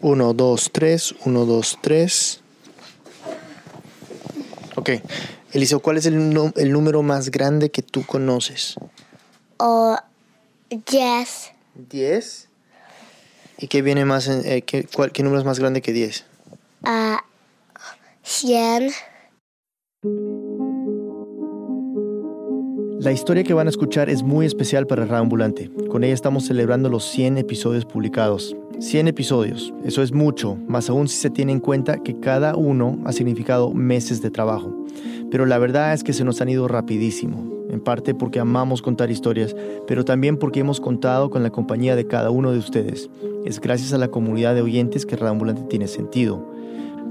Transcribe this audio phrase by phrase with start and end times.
[0.00, 2.40] 1, 2, 3, 1, 2, 3.
[4.76, 4.90] Ok.
[5.52, 6.14] Eliseo, ¿cuál es el,
[6.56, 8.74] el número más grande que tú conoces?
[9.58, 9.96] O
[10.70, 11.52] 10.
[11.90, 12.48] 10.
[13.58, 14.28] ¿Y qué viene más?
[14.28, 16.24] en- eh, qué, cuál- qué número es más grande que 10?
[16.84, 17.24] a
[18.22, 18.92] 100.
[23.00, 25.70] La historia que van a escuchar es muy especial para Radio Ambulante.
[25.90, 28.54] Con ella estamos celebrando los 100 episodios publicados.
[28.80, 32.96] 100 episodios, eso es mucho, más aún si se tiene en cuenta que cada uno
[33.06, 34.72] ha significado meses de trabajo.
[35.32, 39.10] Pero la verdad es que se nos han ido rapidísimo, en parte porque amamos contar
[39.10, 39.56] historias,
[39.88, 43.10] pero también porque hemos contado con la compañía de cada uno de ustedes.
[43.44, 46.48] Es gracias a la comunidad de oyentes que Radio Ambulante tiene sentido.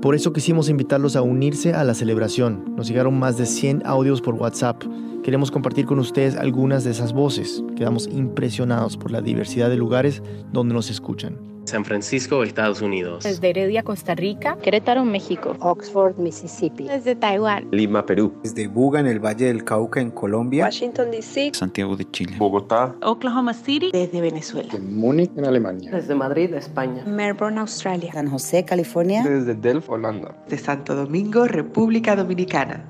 [0.01, 2.75] Por eso quisimos invitarlos a unirse a la celebración.
[2.77, 4.83] Nos llegaron más de 100 audios por WhatsApp.
[5.21, 7.61] Queremos compartir con ustedes algunas de esas voces.
[7.75, 10.23] Quedamos impresionados por la diversidad de lugares
[10.53, 11.56] donde nos escuchan.
[11.67, 13.25] San Francisco, Estados Unidos.
[13.25, 14.57] Desde Heredia, Costa Rica.
[14.63, 15.53] Querétaro, México.
[15.59, 16.85] Oxford, Mississippi.
[16.85, 17.67] Desde Taiwán.
[17.71, 18.33] Lima, Perú.
[18.41, 20.63] Desde Buga, en el Valle del Cauca, en Colombia.
[20.63, 21.51] Washington, D.C.
[21.53, 22.35] Santiago de Chile.
[22.37, 22.95] Bogotá.
[23.03, 23.89] Oklahoma City.
[23.91, 24.69] Desde Venezuela.
[24.73, 25.91] En Múnich, en Alemania.
[25.91, 27.03] Desde Madrid, España.
[27.05, 28.13] Melbourne, Australia.
[28.13, 29.21] San José, California.
[29.23, 30.41] Desde Delft, Holanda.
[30.47, 32.87] De Santo Domingo, República Dominicana.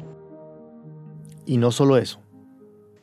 [1.47, 2.27] Y no solo eso.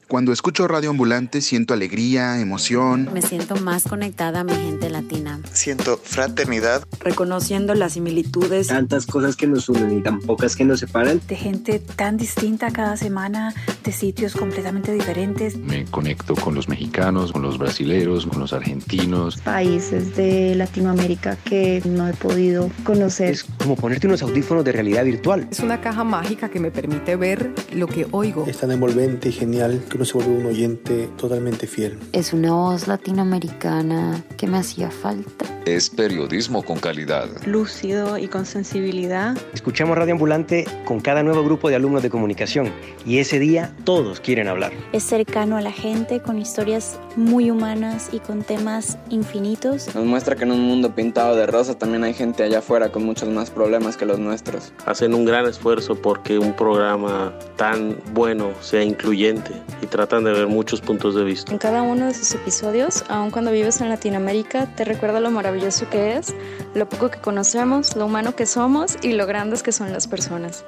[0.06, 3.08] Cuando escucho Radio Ambulante siento alegría, emoción.
[3.12, 5.40] Me siento más conectada a mi gente latina.
[5.50, 6.84] Siento fraternidad.
[7.00, 8.66] Reconociendo las similitudes.
[8.66, 11.22] Tantas cosas que nos unen y tan pocas que nos separan.
[11.26, 15.56] De gente tan distinta cada semana, de sitios completamente diferentes.
[15.56, 19.38] Me conecto con los mexicanos, con los brasileros, con los argentinos.
[19.38, 23.30] Países de Latinoamérica que no he podido conocer.
[23.30, 25.48] Es como ponerte unos audífonos de realidad virtual.
[25.50, 28.44] Es una caja mágica que me permite ver lo que oigo.
[28.46, 31.96] Es tan envolvente y genial que uno se vuelve un oyente totalmente fiel.
[32.10, 35.44] Es una voz latinoamericana que me hacía falta.
[35.66, 37.28] Es periodismo con calidad.
[37.46, 39.38] Lúcido y con sensibilidad.
[39.52, 42.72] Escuchamos Radio Ambulante con cada nuevo grupo de alumnos de comunicación
[43.06, 44.72] y ese día todos quieren hablar.
[44.92, 49.94] Es cercano a la gente con historias muy humanas y con temas infinitos.
[49.94, 53.04] Nos muestra que en un mundo pintado de rosa también hay gente allá afuera con
[53.04, 54.72] muchos más problemas que los nuestros.
[54.86, 59.52] Hacen un gran esfuerzo porque un programa tan bueno sea incluyente
[59.84, 61.52] y tratan de ver muchos puntos de vista.
[61.52, 65.88] En cada uno de sus episodios, aun cuando vives en Latinoamérica, te recuerda lo maravilloso
[65.88, 66.34] que es,
[66.74, 70.64] lo poco que conocemos, lo humano que somos y lo grandes que son las personas.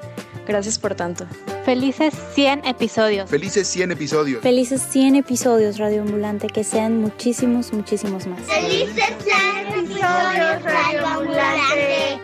[0.47, 1.27] Gracias por tanto.
[1.65, 3.29] Felices 100 episodios.
[3.29, 4.43] Felices 100 episodios.
[4.43, 8.41] Felices 100 episodios Radio Ambulante, que sean muchísimos, muchísimos más.
[8.43, 12.21] Felices 100 episodios Radio Ambulante.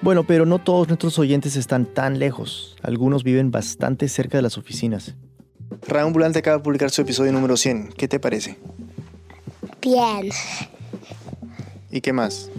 [0.00, 2.76] Bueno, pero no todos nuestros oyentes están tan lejos.
[2.82, 5.14] Algunos viven bastante cerca de las oficinas.
[5.98, 7.94] Ambulante acaba de publicar su episodio número 100.
[7.96, 8.56] ¿Qué te parece?
[9.80, 10.30] Bien.
[11.90, 12.50] ¿Y qué más?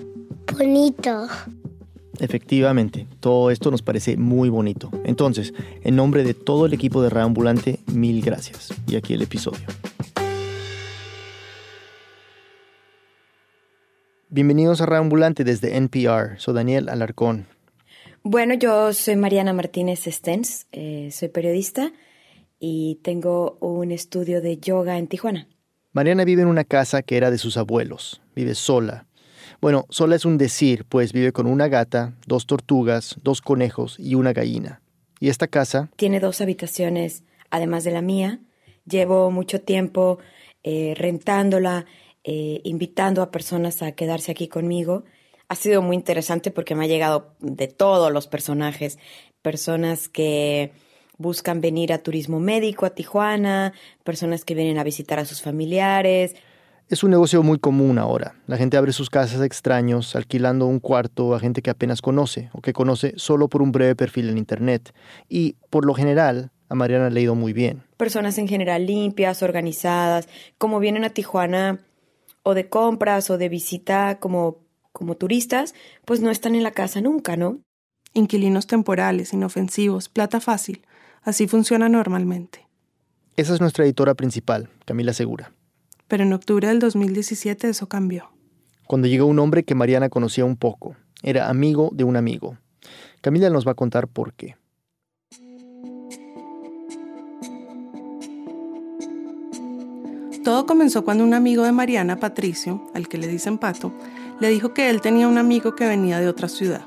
[0.58, 1.28] Bonito.
[2.20, 4.90] Efectivamente, todo esto nos parece muy bonito.
[5.04, 5.54] Entonces,
[5.84, 8.74] en nombre de todo el equipo de Radio Ambulante, mil gracias.
[8.88, 9.68] Y aquí el episodio.
[14.30, 16.40] Bienvenidos a Radio Ambulante desde NPR.
[16.40, 17.48] Soy Daniel Alarcón.
[18.24, 21.92] Bueno, yo soy Mariana Martínez Stens, eh, soy periodista
[22.60, 25.48] y tengo un estudio de yoga en Tijuana.
[25.92, 28.22] Mariana vive en una casa que era de sus abuelos.
[28.36, 29.08] Vive sola.
[29.62, 34.16] Bueno, sola es un decir, pues vive con una gata, dos tortugas, dos conejos y
[34.16, 34.82] una gallina.
[35.20, 38.42] Y esta casa tiene dos habitaciones, además de la mía.
[38.86, 40.20] Llevo mucho tiempo
[40.64, 41.86] eh, rentándola,
[42.24, 45.06] eh, invitando a personas a quedarse aquí conmigo.
[45.48, 49.00] Ha sido muy interesante porque me ha llegado de todos los personajes,
[49.42, 50.74] personas que
[51.18, 56.36] buscan venir a turismo médico a Tijuana, personas que vienen a visitar a sus familiares.
[56.88, 58.36] Es un negocio muy común ahora.
[58.46, 62.50] La gente abre sus casas a extraños, alquilando un cuarto a gente que apenas conoce
[62.54, 64.94] o que conoce solo por un breve perfil en Internet.
[65.28, 67.84] Y, por lo general, a Mariana le ha ido muy bien.
[67.98, 70.28] Personas en general limpias, organizadas,
[70.60, 71.80] como vienen a Tijuana
[72.44, 74.60] o de compras o de visita como,
[74.92, 75.74] como turistas,
[76.06, 77.62] pues no están en la casa nunca, ¿no?
[78.14, 80.86] Inquilinos temporales, inofensivos, plata fácil.
[81.26, 82.68] Así funciona normalmente.
[83.36, 85.52] Esa es nuestra editora principal, Camila Segura.
[86.08, 88.30] Pero en octubre del 2017 eso cambió.
[88.86, 90.96] Cuando llegó un hombre que Mariana conocía un poco.
[91.24, 92.60] Era amigo de un amigo.
[93.22, 94.56] Camila nos va a contar por qué.
[100.44, 103.92] Todo comenzó cuando un amigo de Mariana, Patricio, al que le dicen Pato,
[104.40, 106.86] le dijo que él tenía un amigo que venía de otra ciudad,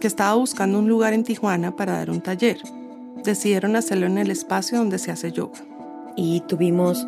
[0.00, 2.56] que estaba buscando un lugar en Tijuana para dar un taller.
[3.22, 5.60] Decidieron hacerlo en el espacio donde se hace yoga.
[6.16, 7.06] Y tuvimos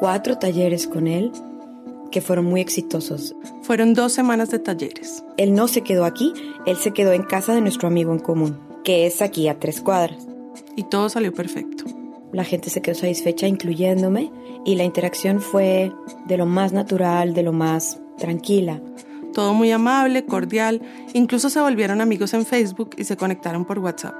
[0.00, 1.32] cuatro talleres con él
[2.10, 3.34] que fueron muy exitosos.
[3.62, 5.24] Fueron dos semanas de talleres.
[5.36, 6.32] Él no se quedó aquí,
[6.66, 9.80] él se quedó en casa de nuestro amigo en común, que es aquí a tres
[9.80, 10.26] cuadras.
[10.76, 11.84] Y todo salió perfecto.
[12.32, 14.30] La gente se quedó satisfecha, incluyéndome,
[14.64, 15.92] y la interacción fue
[16.26, 18.80] de lo más natural, de lo más tranquila.
[19.34, 20.82] Todo muy amable, cordial,
[21.14, 24.14] incluso se volvieron amigos en Facebook y se conectaron por WhatsApp.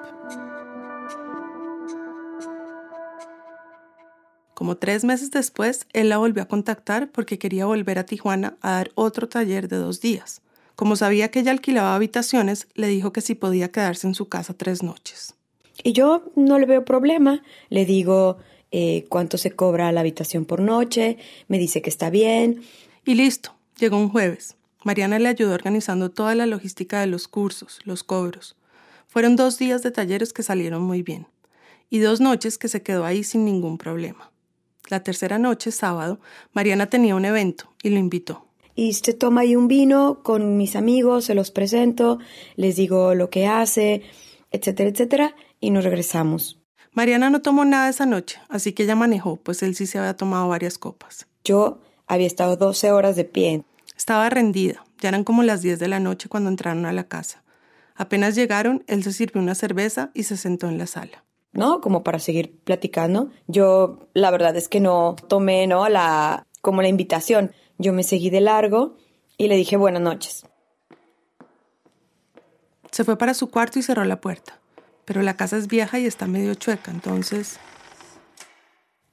[4.55, 8.73] Como tres meses después, él la volvió a contactar porque quería volver a Tijuana a
[8.73, 10.43] dar otro taller de dos días.
[10.77, 14.55] Como sabía que ella alquilaba habitaciones, le dijo que si podía quedarse en su casa
[14.55, 15.35] tres noches.
[15.83, 17.43] Y yo no le veo problema.
[17.69, 18.39] Le digo
[18.71, 21.19] eh, cuánto se cobra la habitación por noche,
[21.49, 22.63] me dice que está bien.
[23.05, 24.57] Y listo, llegó un jueves.
[24.85, 28.57] Mariana le ayudó organizando toda la logística de los cursos, los cobros.
[29.07, 31.27] Fueron dos días de talleres que salieron muy bien.
[31.91, 34.32] Y dos noches que se quedó ahí sin ningún problema.
[34.93, 36.21] La tercera noche, sábado,
[36.53, 38.45] Mariana tenía un evento y lo invitó.
[38.75, 42.19] Y se toma ahí un vino con mis amigos, se los presento,
[42.57, 44.03] les digo lo que hace,
[44.51, 46.61] etcétera, etcétera, y nos regresamos.
[46.93, 50.15] Mariana no tomó nada esa noche, así que ella manejó, pues él sí se había
[50.15, 51.27] tomado varias copas.
[51.43, 53.65] Yo había estado 12 horas de pie.
[53.97, 57.43] Estaba rendida, ya eran como las 10 de la noche cuando entraron a la casa.
[57.95, 61.25] Apenas llegaron, él se sirvió una cerveza y se sentó en la sala.
[61.53, 61.81] ¿No?
[61.81, 63.31] Como para seguir platicando.
[63.47, 65.89] Yo, la verdad es que no tomé, ¿no?
[65.89, 67.53] La, como la invitación.
[67.79, 68.97] Yo me seguí de largo
[69.37, 70.47] y le dije buenas noches.
[72.91, 74.61] Se fue para su cuarto y cerró la puerta.
[75.05, 77.59] Pero la casa es vieja y está medio chueca, entonces...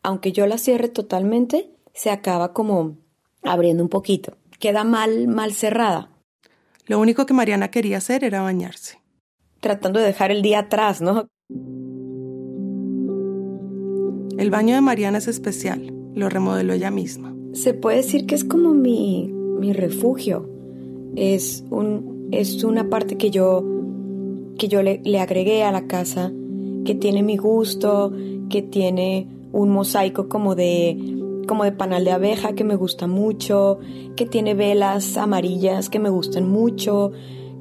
[0.03, 2.97] Aunque yo la cierre totalmente, se acaba como
[3.43, 4.37] abriendo un poquito.
[4.59, 6.09] Queda mal, mal cerrada.
[6.85, 8.99] Lo único que Mariana quería hacer era bañarse.
[9.59, 11.27] Tratando de dejar el día atrás, ¿no?
[14.39, 15.93] El baño de Mariana es especial.
[16.15, 17.35] Lo remodeló ella misma.
[17.51, 20.49] Se puede decir que es como mi, mi refugio.
[21.17, 23.65] Es, un, es una parte que yo,
[24.57, 26.31] que yo le, le agregué a la casa,
[26.85, 28.13] que tiene mi gusto,
[28.49, 33.79] que tiene un mosaico como de como de panal de abeja que me gusta mucho,
[34.15, 37.11] que tiene velas amarillas que me gustan mucho,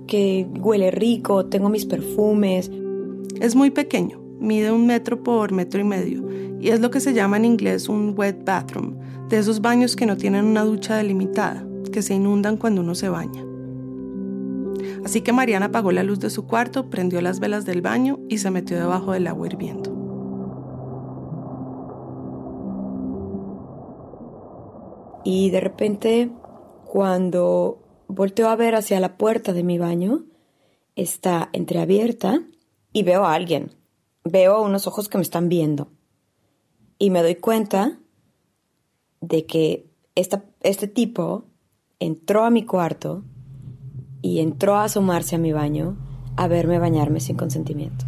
[0.06, 2.70] que huele rico, tengo mis perfumes.
[3.40, 6.27] Es muy pequeño, mide un metro por metro y medio,
[6.60, 10.06] y es lo que se llama en inglés un wet bathroom, de esos baños que
[10.06, 13.44] no tienen una ducha delimitada, que se inundan cuando uno se baña.
[15.04, 18.38] Así que Mariana apagó la luz de su cuarto, prendió las velas del baño y
[18.38, 19.94] se metió debajo del agua hirviendo.
[25.24, 26.30] Y de repente,
[26.86, 30.24] cuando volteo a ver hacia la puerta de mi baño,
[30.96, 32.42] está entreabierta
[32.92, 33.74] y veo a alguien.
[34.24, 35.88] Veo unos ojos que me están viendo.
[36.98, 37.98] Y me doy cuenta
[39.20, 41.44] de que este tipo
[42.00, 43.24] entró a mi cuarto
[44.22, 45.96] y entró a asomarse a mi baño
[46.36, 48.04] a verme bañarme sin consentimiento.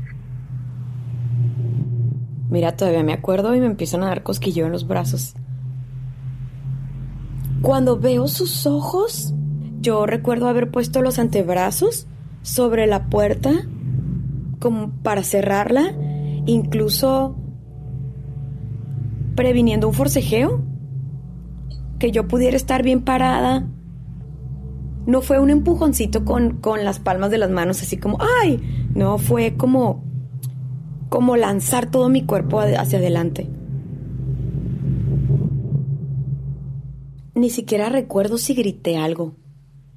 [2.48, 5.34] Mira, todavía me acuerdo y me empiezan a dar cosquillo en los brazos.
[7.62, 9.34] Cuando veo sus ojos,
[9.80, 12.06] yo recuerdo haber puesto los antebrazos
[12.42, 13.52] sobre la puerta
[14.58, 15.94] como para cerrarla,
[16.46, 17.36] incluso
[19.34, 20.62] previniendo un forcejeo,
[21.98, 23.68] que yo pudiera estar bien parada.
[25.06, 28.60] No fue un empujoncito con, con las palmas de las manos, así como, ¡ay!
[28.94, 30.04] No, fue como,
[31.08, 33.48] como lanzar todo mi cuerpo hacia adelante.
[37.34, 39.34] Ni siquiera recuerdo si grité algo.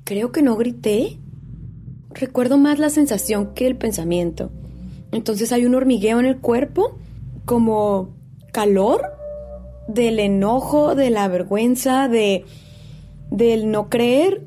[0.03, 1.19] Creo que no grité.
[2.11, 4.51] Recuerdo más la sensación que el pensamiento.
[5.11, 6.97] Entonces hay un hormigueo en el cuerpo,
[7.45, 8.15] como
[8.51, 9.01] calor
[9.87, 12.45] del enojo, de la vergüenza, de
[13.29, 14.45] del no creer.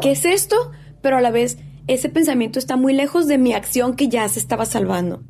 [0.00, 0.56] ¿Qué es esto?
[1.02, 4.38] Pero a la vez ese pensamiento está muy lejos de mi acción que ya se
[4.38, 5.22] estaba salvando.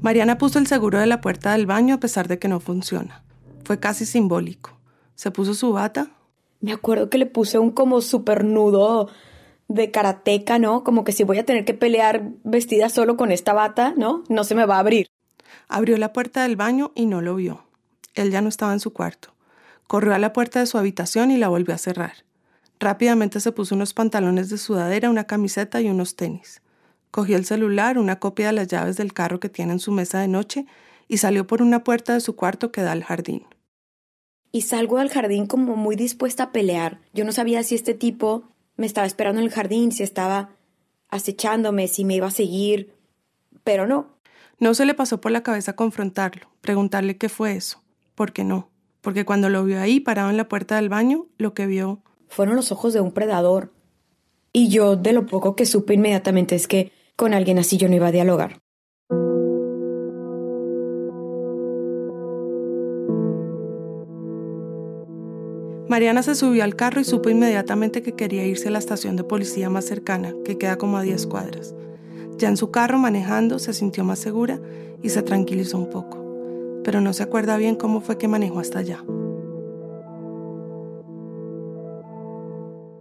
[0.00, 3.22] Mariana puso el seguro de la puerta del baño a pesar de que no funciona.
[3.64, 4.78] Fue casi simbólico.
[5.14, 6.10] Se puso su bata.
[6.60, 9.08] Me acuerdo que le puse un como super nudo
[9.68, 10.84] de karateca, ¿no?
[10.84, 14.24] Como que si voy a tener que pelear vestida solo con esta bata, ¿no?
[14.28, 15.06] No se me va a abrir.
[15.68, 17.64] Abrió la puerta del baño y no lo vio.
[18.14, 19.34] Él ya no estaba en su cuarto.
[19.86, 22.24] Corrió a la puerta de su habitación y la volvió a cerrar.
[22.80, 26.62] Rápidamente se puso unos pantalones de sudadera, una camiseta y unos tenis.
[27.10, 30.20] Cogió el celular, una copia de las llaves del carro que tiene en su mesa
[30.20, 30.66] de noche
[31.08, 33.44] y salió por una puerta de su cuarto que da al jardín
[34.52, 37.00] y salgo al jardín como muy dispuesta a pelear.
[37.14, 38.44] Yo no sabía si este tipo
[38.76, 40.50] me estaba esperando en el jardín, si estaba
[41.08, 42.94] acechándome, si me iba a seguir,
[43.64, 44.18] pero no.
[44.58, 47.81] No se le pasó por la cabeza confrontarlo, preguntarle qué fue eso,
[48.22, 48.70] porque no.
[49.00, 52.54] porque cuando lo vio ahí parado en la puerta del baño, lo que vio fueron
[52.54, 53.72] los ojos de un predador.
[54.52, 57.96] Y yo de lo poco que supe inmediatamente es que con alguien así yo no
[57.96, 58.60] iba a dialogar.
[65.88, 69.24] Mariana se subió al carro y supo inmediatamente que quería irse a la estación de
[69.24, 71.74] policía más cercana, que queda como a 10 cuadras.
[72.38, 74.60] Ya en su carro manejando se sintió más segura
[75.02, 76.21] y se tranquilizó un poco,
[76.84, 79.02] pero no se acuerda bien cómo fue que manejó hasta allá.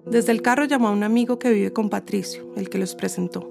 [0.05, 3.49] Desde el carro llamó a un amigo que vive con Patricio, el que los presentó.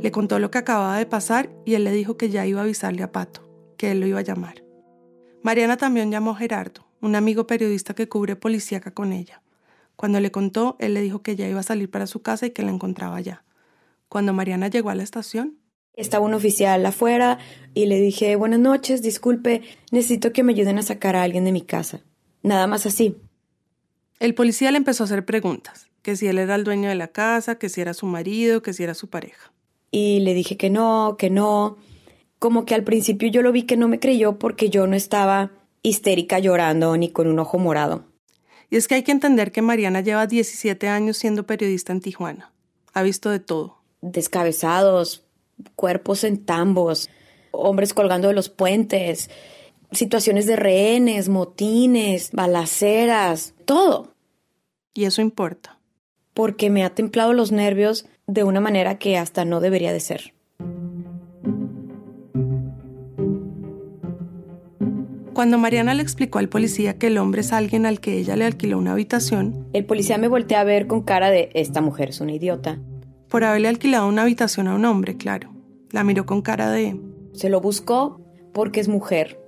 [0.00, 2.64] Le contó lo que acababa de pasar y él le dijo que ya iba a
[2.64, 4.62] avisarle a Pato, que él lo iba a llamar.
[5.42, 9.42] Mariana también llamó a Gerardo, un amigo periodista que cubre policíaca con ella.
[9.96, 12.50] Cuando le contó, él le dijo que ya iba a salir para su casa y
[12.50, 13.42] que la encontraba allá.
[14.08, 15.56] Cuando Mariana llegó a la estación,
[16.00, 17.38] estaba un oficial afuera
[17.74, 21.52] y le dije, buenas noches, disculpe, necesito que me ayuden a sacar a alguien de
[21.52, 22.00] mi casa.
[22.42, 23.16] Nada más así.
[24.18, 27.08] El policía le empezó a hacer preguntas, que si él era el dueño de la
[27.08, 29.52] casa, que si era su marido, que si era su pareja.
[29.90, 31.76] Y le dije que no, que no.
[32.38, 35.52] Como que al principio yo lo vi que no me creyó porque yo no estaba
[35.82, 38.04] histérica llorando ni con un ojo morado.
[38.70, 42.52] Y es que hay que entender que Mariana lleva 17 años siendo periodista en Tijuana.
[42.92, 43.82] Ha visto de todo.
[44.00, 45.24] Descabezados,
[45.76, 47.10] cuerpos en tambos,
[47.52, 49.30] hombres colgando de los puentes,
[49.92, 54.14] situaciones de rehenes, motines, balaceras, todo.
[54.94, 55.78] Y eso importa.
[56.34, 60.34] Porque me ha templado los nervios de una manera que hasta no debería de ser.
[65.32, 68.44] Cuando Mariana le explicó al policía que el hombre es alguien al que ella le
[68.44, 72.20] alquiló una habitación, el policía me voltea a ver con cara de esta mujer es
[72.20, 72.78] una idiota.
[73.30, 75.54] Por haberle alquilado una habitación a un hombre, claro.
[75.92, 77.00] La miró con cara de...
[77.32, 78.20] Se lo buscó
[78.52, 79.40] porque es mujer,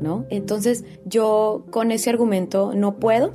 [0.00, 0.24] ¿no?
[0.30, 3.34] Entonces yo con ese argumento no puedo.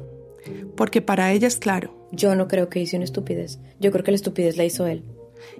[0.77, 2.07] Porque para ella es claro.
[2.13, 3.59] Yo no creo que hice una estupidez.
[3.79, 5.03] Yo creo que la estupidez la hizo él.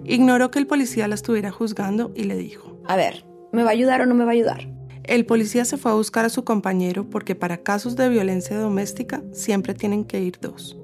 [0.04, 2.80] Ignoró que el policía la estuviera juzgando y le dijo.
[2.86, 4.72] A ver, ¿me va a ayudar o no me va a ayudar?
[5.04, 9.22] El policía se fue a buscar a su compañero porque para casos de violencia doméstica
[9.32, 10.78] siempre tienen que ir dos.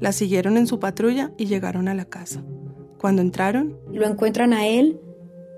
[0.00, 2.42] La siguieron en su patrulla y llegaron a la casa.
[3.00, 5.00] Cuando entraron, lo encuentran a él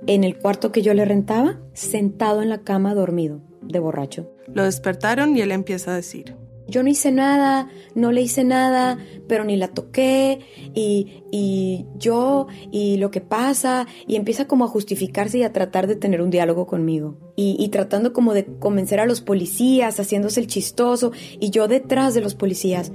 [0.06, 4.30] en el cuarto que yo le rentaba, sentado en la cama dormido, de borracho.
[4.46, 6.36] Lo despertaron y él empieza a decir,
[6.68, 8.96] yo no hice nada, no le hice nada,
[9.26, 10.38] pero ni la toqué
[10.72, 15.88] y, y, yo y lo que pasa y empieza como a justificarse y a tratar
[15.88, 20.38] de tener un diálogo conmigo y, y tratando como de convencer a los policías, haciéndose
[20.38, 22.92] el chistoso y yo detrás de los policías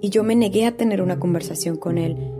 [0.00, 2.37] y yo me negué a tener una conversación con él.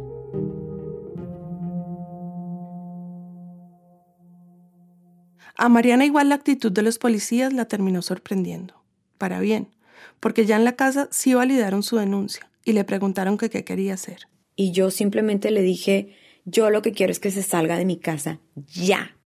[5.60, 8.74] A Mariana igual la actitud de los policías la terminó sorprendiendo,
[9.18, 9.74] para bien,
[10.20, 13.94] porque ya en la casa sí validaron su denuncia y le preguntaron que qué quería
[13.94, 14.28] hacer.
[14.54, 17.98] Y yo simplemente le dije, yo lo que quiero es que se salga de mi
[17.98, 18.38] casa,
[18.72, 19.16] ya.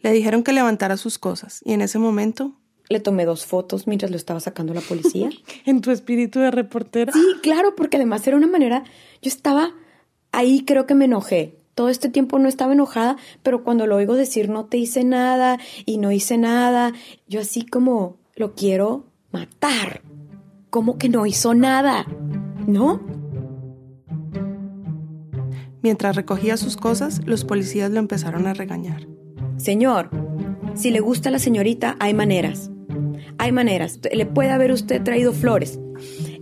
[0.00, 2.58] Le dijeron que levantara sus cosas y en ese momento...
[2.88, 5.28] Le tomé dos fotos mientras lo estaba sacando la policía.
[5.66, 7.12] ¿En tu espíritu de reportera?
[7.12, 8.82] Sí, claro, porque además era una manera...
[9.20, 9.74] Yo estaba
[10.32, 11.58] ahí, creo que me enojé.
[11.76, 15.58] Todo este tiempo no estaba enojada, pero cuando lo oigo decir no te hice nada
[15.84, 16.94] y no hice nada,
[17.28, 20.00] yo así como lo quiero matar.
[20.70, 22.06] ¿Cómo que no hizo nada?
[22.66, 23.02] ¿No?
[25.82, 29.06] Mientras recogía sus cosas, los policías lo empezaron a regañar.
[29.58, 30.08] Señor,
[30.74, 32.70] si le gusta a la señorita, hay maneras.
[33.36, 34.00] Hay maneras.
[34.10, 35.78] Le puede haber usted traído flores.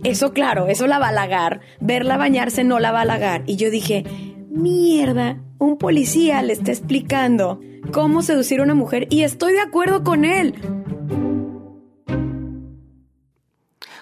[0.05, 1.59] Eso, claro, eso la va a halagar.
[1.81, 3.43] Verla bañarse no la va a halagar.
[3.47, 4.05] Y yo dije,
[4.55, 7.59] mierda, un policía le está explicando
[7.91, 10.55] cómo seducir a una mujer y estoy de acuerdo con él.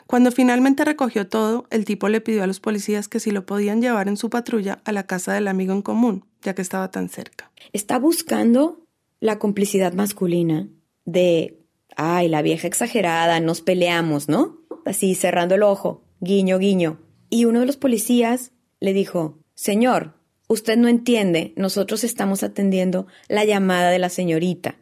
[0.07, 3.81] Cuando finalmente recogió todo, el tipo le pidió a los policías que si lo podían
[3.81, 7.10] llevar en su patrulla a la casa del amigo en común, ya que estaba tan
[7.10, 7.51] cerca.
[7.72, 8.86] Está buscando
[9.19, 10.67] la complicidad masculina
[11.05, 14.60] de, ay, la vieja exagerada, nos peleamos, ¿no?
[14.86, 17.00] Así cerrando el ojo, guiño, guiño.
[17.31, 20.13] Y uno de los policías le dijo, Señor,
[20.53, 24.75] usted no entiende, nosotros estamos atendiendo la llamada de la señorita.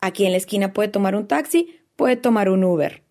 [0.00, 3.02] Aquí en la esquina puede tomar un taxi, puede tomar un Uber.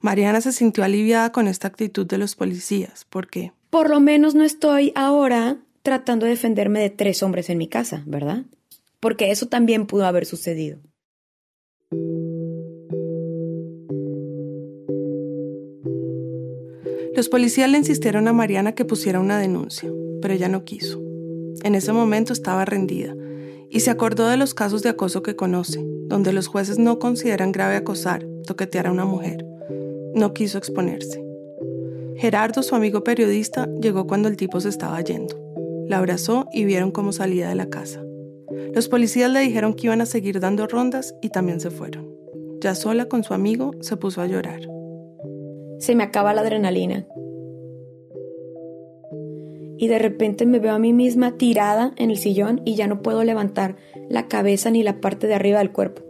[0.00, 3.52] Mariana se sintió aliviada con esta actitud de los policías, porque...
[3.70, 8.02] Por lo menos no estoy ahora tratando de defenderme de tres hombres en mi casa,
[8.06, 8.44] ¿verdad?
[9.00, 10.78] Porque eso también pudo haber sucedido.
[17.14, 19.90] Los policías le insistieron a Mariana que pusiera una denuncia,
[20.20, 21.05] pero ella no quiso.
[21.66, 23.14] En ese momento estaba rendida
[23.68, 27.52] y se acordó de los casos de acoso que conoce, donde los jueces no consideran
[27.52, 29.44] grave acosar, toquetear a una mujer
[30.16, 31.22] no quiso exponerse.
[32.16, 35.38] Gerardo, su amigo periodista, llegó cuando el tipo se estaba yendo.
[35.86, 38.02] La abrazó y vieron cómo salía de la casa.
[38.74, 42.10] Los policías le dijeron que iban a seguir dando rondas y también se fueron.
[42.60, 44.60] Ya sola con su amigo, se puso a llorar.
[45.78, 47.06] Se me acaba la adrenalina.
[49.78, 53.02] Y de repente me veo a mí misma tirada en el sillón y ya no
[53.02, 53.76] puedo levantar
[54.08, 56.02] la cabeza ni la parte de arriba del cuerpo.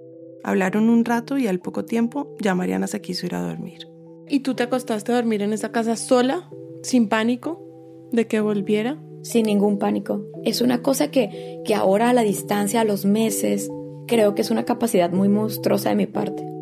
[0.45, 3.89] Hablaron un rato y al poco tiempo ya Mariana se quiso ir a dormir.
[4.29, 6.49] ¿Y tú te acostaste a dormir en esa casa sola,
[6.83, 7.63] sin pánico
[8.13, 9.03] de que volviera?
[9.23, 10.25] Sin ningún pánico.
[10.45, 13.69] Es una cosa que, que ahora a la distancia, a los meses,
[14.07, 16.56] creo que es una capacidad muy monstruosa de mi parte.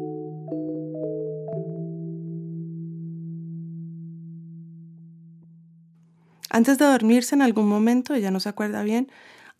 [6.54, 9.10] Antes de dormirse en algún momento, ella no se acuerda bien,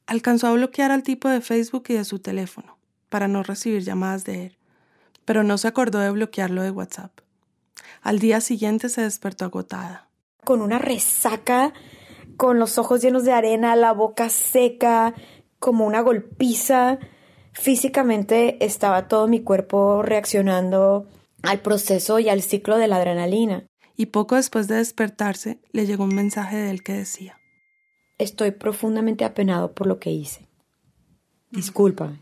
[0.06, 4.24] alcanzó a bloquear al tipo de Facebook y de su teléfono para no recibir llamadas
[4.24, 4.58] de él,
[5.24, 7.10] pero no se acordó de bloquearlo de WhatsApp.
[8.00, 10.06] Al día siguiente se despertó agotada.
[10.44, 11.72] Con una resaca,
[12.36, 15.14] con los ojos llenos de arena, la boca seca,
[15.58, 17.00] como una golpiza.
[17.54, 21.08] Físicamente estaba todo mi cuerpo reaccionando
[21.42, 23.66] al proceso y al ciclo de la adrenalina.
[23.96, 27.38] Y poco después de despertarse, le llegó un mensaje de él que decía,
[28.18, 30.48] Estoy profundamente apenado por lo que hice.
[31.50, 32.20] Discúlpame.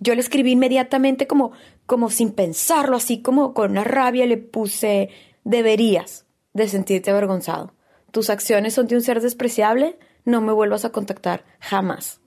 [0.00, 1.52] Yo le escribí inmediatamente como,
[1.86, 5.10] como sin pensarlo, así como con una rabia le puse,
[5.44, 7.72] deberías de sentirte avergonzado.
[8.10, 12.20] Tus acciones son de un ser despreciable, no me vuelvas a contactar jamás.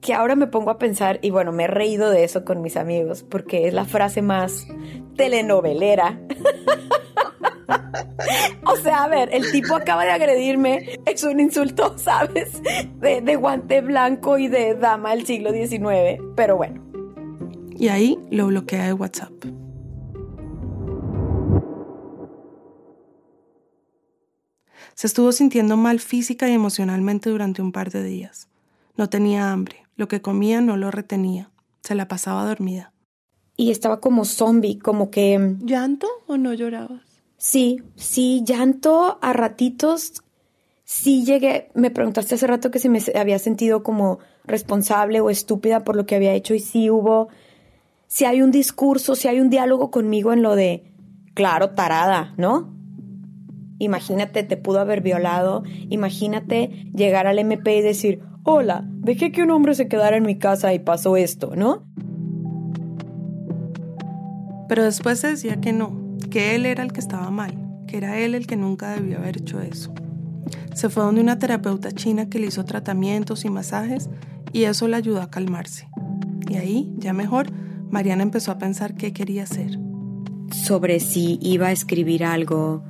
[0.00, 2.76] Que ahora me pongo a pensar, y bueno, me he reído de eso con mis
[2.76, 4.66] amigos, porque es la frase más
[5.16, 6.20] telenovelera.
[8.64, 12.62] o sea, a ver, el tipo acaba de agredirme, es un insulto, ¿sabes?
[13.00, 16.82] De, de, guante blanco y de dama del siglo XIX, pero bueno.
[17.78, 19.32] Y ahí lo bloquea de WhatsApp.
[24.94, 28.48] Se estuvo sintiendo mal física y emocionalmente durante un par de días.
[28.96, 32.92] No tenía hambre, lo que comía no lo retenía, se la pasaba dormida.
[33.56, 35.56] Y estaba como zombie, como que...
[35.60, 37.07] ¿Llanto o no llorabas?
[37.38, 40.24] Sí, sí, llanto a ratitos.
[40.84, 45.84] Sí llegué, me preguntaste hace rato que si me había sentido como responsable o estúpida
[45.84, 47.28] por lo que había hecho y sí hubo,
[48.08, 50.90] si hay un discurso, si hay un diálogo conmigo en lo de,
[51.34, 52.74] claro, tarada, ¿no?
[53.78, 59.50] Imagínate, te pudo haber violado, imagínate llegar al MP y decir, hola, dejé que un
[59.52, 61.86] hombre se quedara en mi casa y pasó esto, ¿no?
[64.68, 67.54] Pero después decía que no, que él era el que estaba mal,
[67.86, 69.92] que era él el que nunca debió haber hecho eso.
[70.74, 74.08] Se fue donde una terapeuta china que le hizo tratamientos y masajes
[74.52, 75.88] y eso le ayudó a calmarse.
[76.48, 77.50] Y ahí, ya mejor,
[77.90, 79.78] Mariana empezó a pensar qué quería hacer.
[80.52, 82.84] Sobre si iba a escribir algo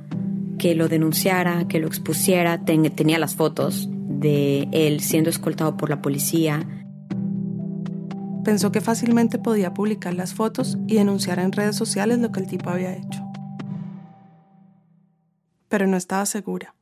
[0.57, 5.89] que lo denunciara, que lo expusiera, Ten tenía las fotos de él siendo escoltado por
[5.89, 6.67] la policía.
[8.43, 12.47] Pensó que fácilmente podía publicar las fotos y denunciar en redes sociales lo que el
[12.47, 13.28] tipo había hecho
[15.69, 16.75] pero no estaba segura.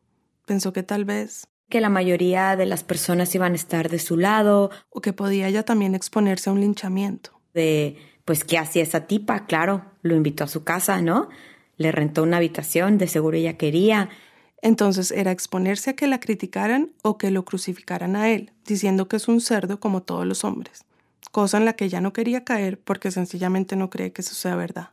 [0.46, 1.48] Pensó que tal vez...
[1.70, 4.72] Que la mayoría de las personas iban a estar de su lado.
[4.90, 7.40] O que podía ella también exponerse a un linchamiento.
[7.54, 9.46] De, pues, ¿qué hacía esa tipa?
[9.46, 11.28] Claro, lo invitó a su casa, ¿no?
[11.76, 14.10] Le rentó una habitación, de seguro ella quería.
[14.62, 19.18] Entonces era exponerse a que la criticaran o que lo crucificaran a él, diciendo que
[19.18, 20.84] es un cerdo como todos los hombres,
[21.32, 24.56] cosa en la que ella no quería caer porque sencillamente no cree que eso sea
[24.56, 24.90] verdad.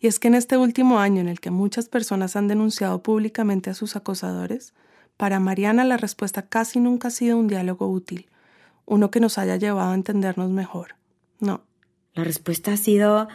[0.00, 3.70] Y es que en este último año en el que muchas personas han denunciado públicamente
[3.70, 4.74] a sus acosadores,
[5.16, 8.28] para Mariana la respuesta casi nunca ha sido un diálogo útil,
[8.86, 10.96] uno que nos haya llevado a entendernos mejor.
[11.38, 11.62] No.
[12.14, 13.28] La respuesta ha sido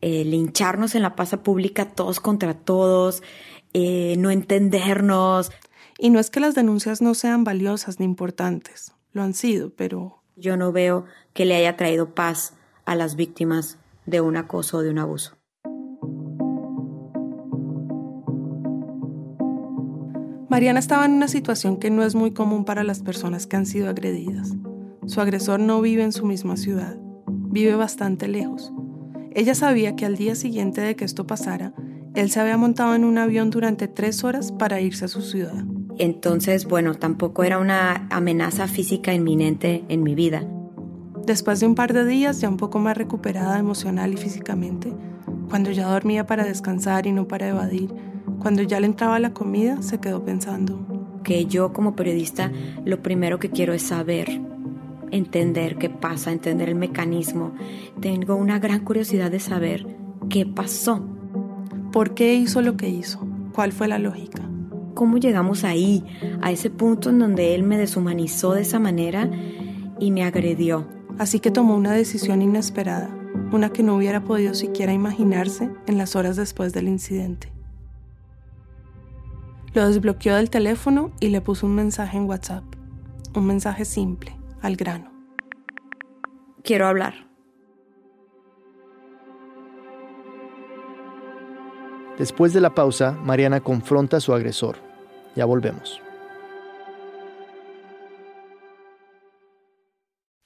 [0.00, 3.22] eh, lincharnos en la plaza pública todos contra todos,
[3.74, 5.52] eh, no entendernos.
[5.98, 10.16] Y no es que las denuncias no sean valiosas ni importantes, lo han sido, pero...
[10.36, 12.54] Yo no veo que le haya traído paz
[12.86, 15.36] a las víctimas de un acoso o de un abuso.
[20.50, 23.66] Mariana estaba en una situación que no es muy común para las personas que han
[23.66, 24.56] sido agredidas.
[25.06, 26.96] Su agresor no vive en su misma ciudad,
[27.28, 28.72] vive bastante lejos.
[29.32, 31.72] Ella sabía que al día siguiente de que esto pasara,
[32.16, 35.64] él se había montado en un avión durante tres horas para irse a su ciudad.
[35.98, 40.44] Entonces, bueno, tampoco era una amenaza física inminente en mi vida.
[41.26, 44.92] Después de un par de días, ya un poco más recuperada emocional y físicamente,
[45.48, 47.94] cuando ya dormía para descansar y no para evadir,
[48.40, 50.78] cuando ya le entraba la comida, se quedó pensando.
[51.22, 52.50] Que yo como periodista
[52.84, 54.40] lo primero que quiero es saber,
[55.10, 57.52] entender qué pasa, entender el mecanismo.
[58.00, 59.86] Tengo una gran curiosidad de saber
[60.28, 61.04] qué pasó.
[61.92, 63.26] ¿Por qué hizo lo que hizo?
[63.54, 64.42] ¿Cuál fue la lógica?
[64.94, 66.04] ¿Cómo llegamos ahí,
[66.40, 69.30] a ese punto en donde él me deshumanizó de esa manera
[69.98, 70.86] y me agredió?
[71.18, 73.10] Así que tomó una decisión inesperada,
[73.52, 77.52] una que no hubiera podido siquiera imaginarse en las horas después del incidente.
[79.72, 82.64] Lo desbloqueó del teléfono y le puso un mensaje en WhatsApp.
[83.34, 85.12] Un mensaje simple, al grano.
[86.64, 87.14] Quiero hablar.
[92.18, 94.76] Después de la pausa, Mariana confronta a su agresor.
[95.36, 96.02] Ya volvemos.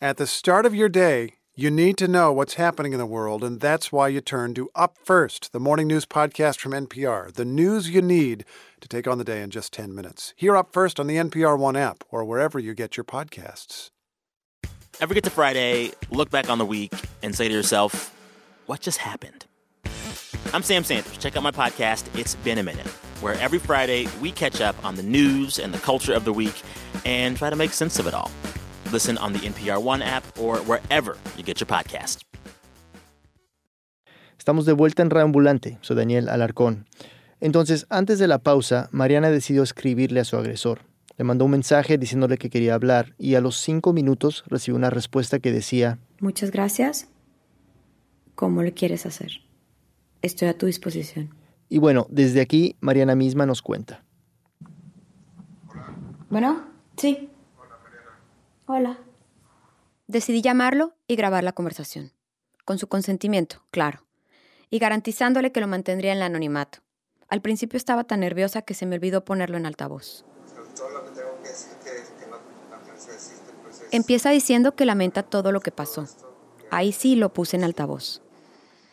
[0.00, 3.44] At the start of your day, you need to know what's happening in the world,
[3.44, 7.44] and that's why you turn to Up First, the morning news podcast from NPR, the
[7.44, 8.44] news you need
[8.80, 10.34] to take on the day in just 10 minutes.
[10.36, 13.90] Hear Up First on the NPR One app or wherever you get your podcasts.
[15.00, 18.12] Ever get to Friday, look back on the week, and say to yourself,
[18.66, 19.46] what just happened?
[20.52, 21.16] I'm Sam Sanders.
[21.18, 22.88] Check out my podcast, It's Been a Minute,
[23.20, 26.62] where every Friday we catch up on the news and the culture of the week
[27.04, 28.32] and try to make sense of it all.
[28.94, 32.22] Listen on the NPR One app or wherever you get your podcast.
[34.38, 35.78] Estamos de vuelta en Reambulante.
[35.80, 36.86] Soy Daniel Alarcón.
[37.40, 40.82] Entonces, antes de la pausa, Mariana decidió escribirle a su agresor.
[41.16, 44.90] Le mandó un mensaje diciéndole que quería hablar y a los cinco minutos recibió una
[44.90, 47.08] respuesta que decía: Muchas gracias.
[48.36, 49.40] ¿Cómo le quieres hacer?
[50.22, 51.34] Estoy a tu disposición.
[51.68, 54.04] Y bueno, desde aquí Mariana misma nos cuenta.
[56.30, 56.62] Bueno,
[56.96, 57.28] sí.
[58.66, 58.98] Hola.
[60.06, 62.12] Decidí llamarlo y grabar la conversación.
[62.64, 64.02] Con su consentimiento, claro.
[64.70, 66.78] Y garantizándole que lo mantendría en el anonimato.
[67.28, 70.24] Al principio estaba tan nerviosa que se me olvidó ponerlo en altavoz.
[73.90, 76.08] Empieza diciendo que lamenta todo lo que pasó.
[76.70, 78.22] Ahí sí lo puse en altavoz.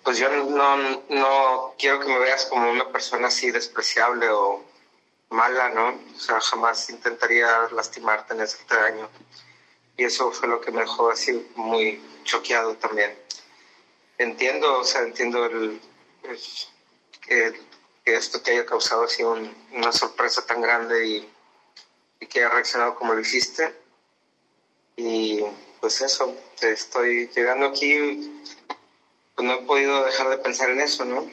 [0.04, 0.78] Pues yo no,
[1.10, 4.66] no quiero que me veas como una persona así despreciable o
[5.30, 5.98] mala, ¿no?
[6.14, 9.08] O sea, jamás intentaría lastimarte en ese daño.
[10.02, 13.16] Y eso fue lo que me dejó así muy choqueado también.
[14.18, 15.80] Entiendo, o sea, entiendo el,
[17.22, 17.54] que,
[18.06, 21.30] esto te haya causado así un, una sorpresa tan grande y,
[22.26, 23.76] que haya reaccionado como lo hiciste.
[24.96, 25.44] Y
[25.80, 28.42] pues eso, estoy llegando aquí
[29.36, 31.30] pues no he podido dejar de pensar en eso, ¿no?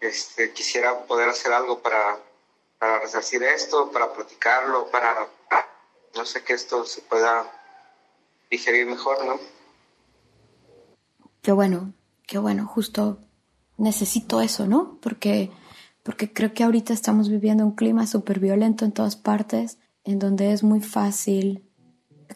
[0.00, 2.18] Este, quisiera poder hacer algo para,
[2.78, 5.28] para resarcir esto, para platicarlo, para,
[6.14, 7.52] no sé, que esto se pueda
[8.50, 9.34] digerir mejor, ¿no?
[11.42, 11.92] Qué bueno,
[12.26, 13.18] qué bueno, justo
[13.76, 14.98] necesito eso, ¿no?
[15.00, 15.50] Porque,
[16.02, 20.52] porque creo que ahorita estamos viviendo un clima súper violento en todas partes, en donde
[20.52, 21.64] es muy fácil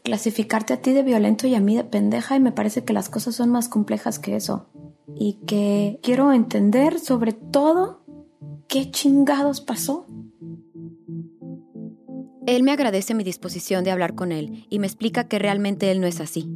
[0.02, 3.08] clasificarte a ti de violento y a mí de pendeja y me parece que las
[3.08, 4.66] cosas son más complejas que eso.
[5.14, 8.02] Y que quiero entender sobre todo
[8.68, 10.06] qué chingados pasó.
[12.52, 16.02] Él me agradece mi disposición de hablar con él y me explica que realmente él
[16.02, 16.46] no es así.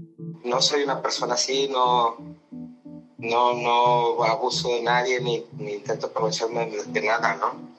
[0.44, 2.18] No soy una persona así, no,
[3.16, 7.70] no, no abuso de nadie ni, ni intento aprovecharme de, de nada, ¿no?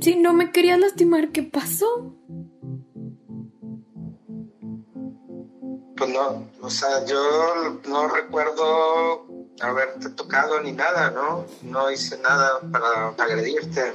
[0.00, 2.12] Si no me querías lastimar, ¿qué pasó?
[5.96, 9.26] Pues no, o sea, yo no recuerdo
[9.60, 11.44] haberte tocado ni nada, ¿no?
[11.62, 13.92] No hice nada para agredirte.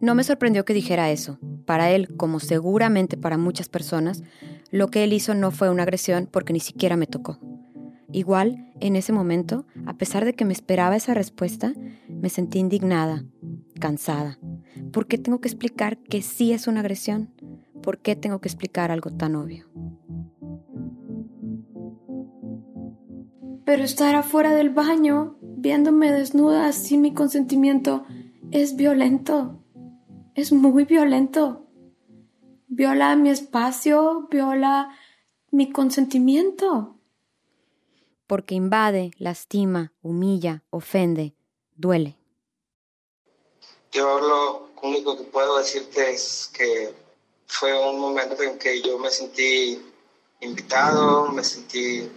[0.00, 1.38] No me sorprendió que dijera eso.
[1.64, 4.22] Para él, como seguramente para muchas personas,
[4.70, 7.38] lo que él hizo no fue una agresión porque ni siquiera me tocó.
[8.12, 11.74] Igual, en ese momento, a pesar de que me esperaba esa respuesta,
[12.08, 13.24] me sentí indignada,
[13.80, 14.38] cansada.
[14.92, 17.30] ¿Por qué tengo que explicar que sí es una agresión?
[17.82, 19.66] ¿Por qué tengo que explicar algo tan obvio?
[23.64, 28.04] Pero estar afuera del baño, viéndome desnuda sin mi consentimiento,
[28.52, 29.60] es violento.
[30.36, 31.62] Es muy violento.
[32.68, 34.94] Viola mi espacio, viola
[35.50, 36.98] mi consentimiento.
[38.26, 41.34] Porque invade, lastima, humilla, ofende,
[41.74, 42.18] duele.
[43.92, 46.92] Yo lo único que puedo decirte es que
[47.46, 49.80] fue un momento en que yo me sentí
[50.40, 52.10] invitado, me sentí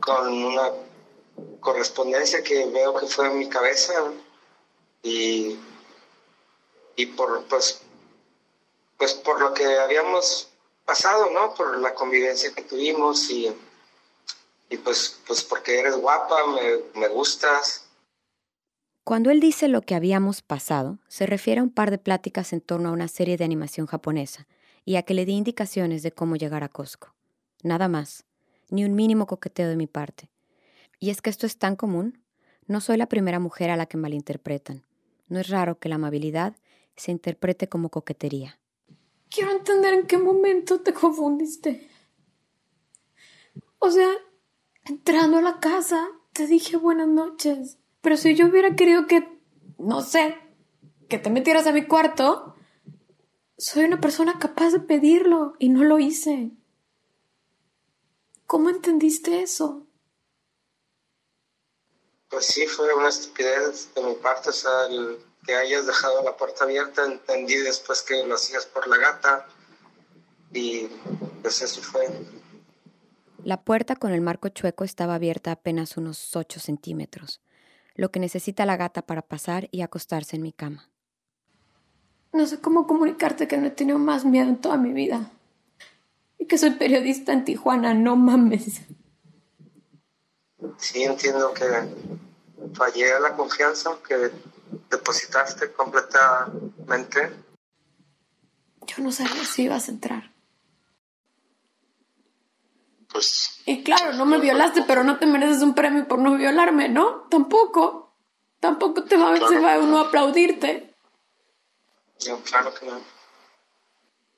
[0.00, 0.68] con una
[1.60, 3.94] correspondencia que veo que fue en mi cabeza
[5.02, 5.56] y,
[6.96, 7.82] y por pues
[9.02, 10.48] pues por lo que habíamos
[10.84, 11.54] pasado, ¿no?
[11.54, 13.52] Por la convivencia que tuvimos y,
[14.70, 17.88] y pues, pues porque eres guapa, me, me gustas.
[19.02, 22.60] Cuando él dice lo que habíamos pasado, se refiere a un par de pláticas en
[22.60, 24.46] torno a una serie de animación japonesa
[24.84, 27.12] y a que le di indicaciones de cómo llegar a Costco.
[27.64, 28.24] Nada más,
[28.68, 30.30] ni un mínimo coqueteo de mi parte.
[31.00, 32.22] Y es que esto es tan común.
[32.68, 34.86] No soy la primera mujer a la que malinterpretan.
[35.26, 36.54] No es raro que la amabilidad
[36.96, 38.58] se interprete como coquetería.
[39.30, 41.90] Quiero entender en qué momento te confundiste.
[43.78, 44.10] O sea,
[44.84, 47.78] entrando a la casa, te dije buenas noches.
[48.00, 49.40] Pero si yo hubiera querido que,
[49.78, 50.36] no sé,
[51.08, 52.54] que te metieras a mi cuarto,
[53.58, 56.52] soy una persona capaz de pedirlo y no lo hice.
[58.46, 59.86] ¿Cómo entendiste eso?
[62.28, 66.36] Pues sí, fue una estupidez de mi parte, o sea, el que hayas dejado la
[66.36, 69.46] puerta abierta, entendí después que lo hacías por la gata
[70.52, 70.86] y
[71.42, 72.08] pues eso fue.
[73.44, 77.40] La puerta con el marco chueco estaba abierta apenas unos 8 centímetros,
[77.94, 80.88] lo que necesita la gata para pasar y acostarse en mi cama.
[82.32, 85.30] No sé cómo comunicarte que no he tenido más miedo en toda mi vida.
[86.38, 88.80] Y que soy periodista en Tijuana, no mames.
[90.78, 91.64] Sí, entiendo que
[92.74, 94.30] fallé a la confianza que
[94.90, 97.32] depositaste completamente.
[98.86, 100.32] Yo no sabía si ibas a entrar.
[103.12, 103.62] Pues.
[103.66, 107.28] Y claro, no me violaste, pero no te mereces un premio por no violarme, ¿no?
[107.28, 108.14] Tampoco.
[108.60, 110.94] Tampoco te va, se va uno a aplaudirte.
[112.28, 113.00] No, claro que no.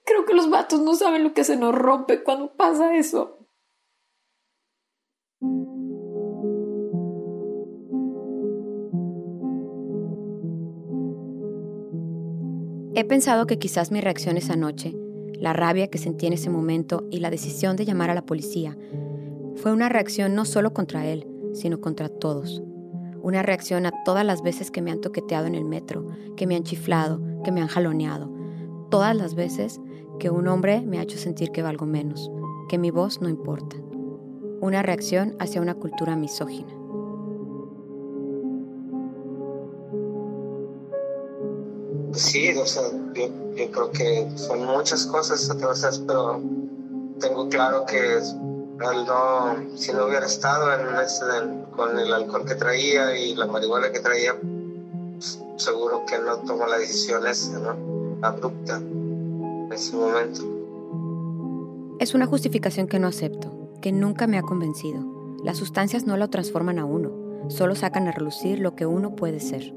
[0.04, 3.38] Creo que los vatos no saben lo que se nos rompe cuando pasa eso.
[12.96, 14.94] He pensado que quizás mi reacción esa noche,
[15.40, 18.78] la rabia que sentí en ese momento y la decisión de llamar a la policía,
[19.56, 22.62] fue una reacción no solo contra él, sino contra todos.
[23.20, 26.54] Una reacción a todas las veces que me han toqueteado en el metro, que me
[26.54, 28.32] han chiflado, que me han jaloneado.
[28.90, 29.80] Todas las veces
[30.20, 32.30] que un hombre me ha hecho sentir que valgo menos,
[32.68, 33.74] que mi voz no importa.
[34.60, 36.72] Una reacción hacia una cultura misógina.
[42.14, 42.82] Sí, o sea,
[43.14, 46.40] yo, yo creo que son muchas cosas atravesadas, pero
[47.20, 48.20] tengo claro que
[48.78, 51.24] no, si no hubiera estado en ese,
[51.76, 54.34] con el alcohol que traía y la marihuana que traía,
[55.56, 57.76] seguro que no tomó la decisión esa, ¿no?
[58.22, 60.42] Abrupta en ese momento.
[62.00, 65.00] Es una justificación que no acepto, que nunca me ha convencido.
[65.42, 67.12] Las sustancias no lo transforman a uno,
[67.48, 69.72] solo sacan a relucir lo que uno puede ser.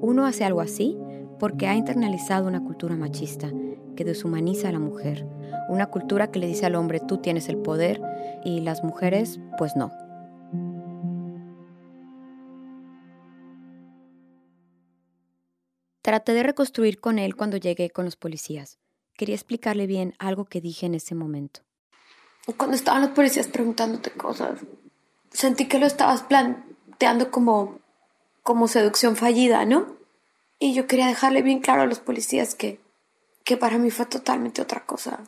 [0.00, 0.98] Uno hace algo así
[1.38, 3.50] porque ha internalizado una cultura machista
[3.96, 5.26] que deshumaniza a la mujer,
[5.68, 8.00] una cultura que le dice al hombre tú tienes el poder
[8.44, 9.92] y las mujeres pues no.
[16.02, 18.78] Traté de reconstruir con él cuando llegué con los policías.
[19.16, 21.60] Quería explicarle bien algo que dije en ese momento.
[22.58, 24.60] Cuando estaban los policías preguntándote cosas,
[25.30, 27.78] sentí que lo estabas planteando como,
[28.42, 29.96] como seducción fallida, ¿no?
[30.64, 32.80] Y yo quería dejarle bien claro a los policías que,
[33.44, 35.20] que para mí fue totalmente otra cosa.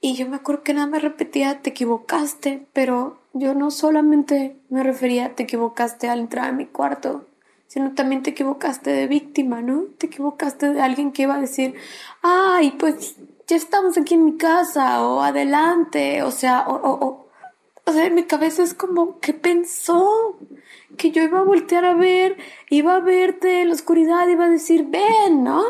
[0.00, 4.84] Y yo me acuerdo que nada me repetía, te equivocaste, pero yo no solamente me
[4.84, 7.26] refería, te equivocaste al entrar a mi cuarto,
[7.66, 9.86] sino también te equivocaste de víctima, ¿no?
[9.98, 11.74] Te equivocaste de alguien que iba a decir,
[12.22, 13.16] ay, pues
[13.48, 17.26] ya estamos aquí en mi casa, o adelante, o sea, o, o, o,
[17.84, 20.38] o sea, en mi cabeza es como, ¿qué pensó?
[20.96, 22.36] Que yo iba a voltear a ver,
[22.70, 25.62] iba a verte en la oscuridad, iba a decir, ven, ¿no?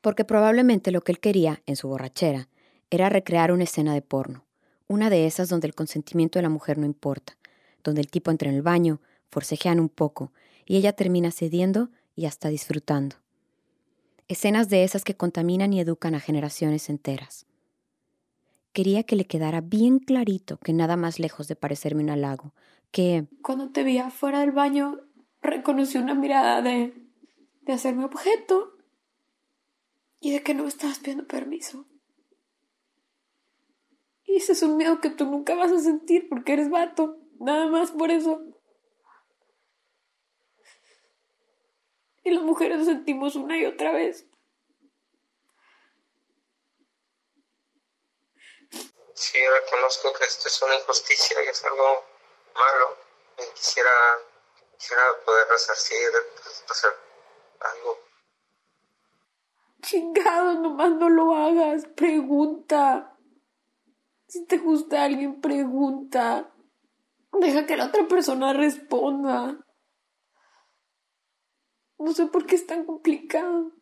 [0.00, 2.48] Porque probablemente lo que él quería, en su borrachera,
[2.90, 4.44] era recrear una escena de porno,
[4.88, 7.36] una de esas donde el consentimiento de la mujer no importa,
[7.82, 10.32] donde el tipo entra en el baño, forcejean un poco,
[10.64, 13.16] y ella termina cediendo y hasta disfrutando.
[14.28, 17.46] Escenas de esas que contaminan y educan a generaciones enteras.
[18.72, 22.52] Quería que le quedara bien clarito que nada más lejos de parecerme un halago,
[22.90, 23.26] que...
[23.42, 25.00] Cuando te vi afuera del baño,
[25.42, 26.94] reconocí una mirada de...
[27.62, 28.76] de hacerme objeto
[30.20, 31.86] y de que no me estabas pidiendo permiso.
[34.24, 37.18] Y ese es un miedo que tú nunca vas a sentir porque eres vato.
[37.38, 38.42] Nada más por eso.
[42.24, 44.26] Y las mujeres lo sentimos una y otra vez.
[49.14, 52.04] Sí, reconozco que esto es una injusticia y es algo
[52.56, 52.96] malo.
[53.38, 53.90] Y quisiera,
[54.78, 56.08] quisiera poder resarcir,
[56.68, 56.90] hacer
[57.60, 57.98] algo.
[59.82, 61.86] Chingado, nomás no lo hagas.
[61.94, 63.16] Pregunta.
[64.26, 66.52] Si te gusta alguien, pregunta.
[67.32, 69.58] Deja que la otra persona responda.
[71.98, 73.72] No sé por qué es tan complicado.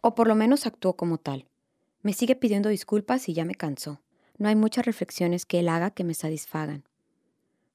[0.00, 1.48] O por lo menos actuó como tal.
[2.06, 4.00] Me sigue pidiendo disculpas y ya me cansó.
[4.38, 6.84] no hay muchas reflexiones que él haga que me satisfagan.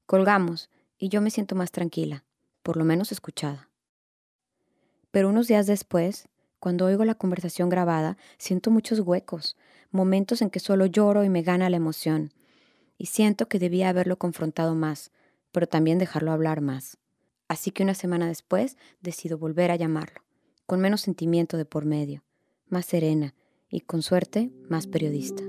[0.05, 2.23] Colgamos y yo me siento más tranquila,
[2.63, 3.67] por lo menos escuchada.
[5.11, 6.29] Pero unos días después,
[6.61, 9.57] cuando oigo la conversación grabada, siento muchos huecos,
[9.91, 12.31] momentos en que solo lloro y me gana la emoción,
[12.97, 15.11] y siento que debía haberlo confrontado más,
[15.51, 16.95] pero también dejarlo hablar más.
[17.49, 20.21] Así que una semana después decido volver a llamarlo,
[20.67, 22.23] con menos sentimiento de por medio,
[22.69, 23.33] más serena
[23.71, 25.41] y con suerte más periodista.